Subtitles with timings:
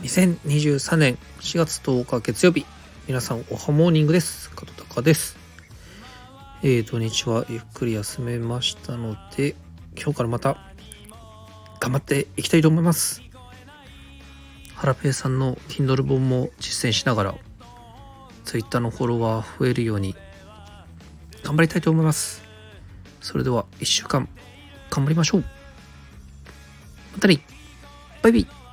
[0.00, 2.64] 2023年4月10日月曜日
[3.08, 4.48] 皆さんおはモーニングです。
[4.50, 5.36] 加藤隆です。
[6.62, 9.56] えー土日はゆっくり休めましたので
[9.96, 10.56] 今日からまた
[11.80, 13.22] 頑張っていきたいと思います。
[14.76, 17.34] ハラペイさんの Kindle 本も実践しながら
[18.44, 20.14] Twitter のフォロワー増えるように
[21.42, 22.44] 頑張りたいと思います。
[23.20, 24.28] それでは1週間
[24.90, 25.44] 頑張りましょう。
[27.14, 27.40] またね。
[28.22, 28.67] バイビー。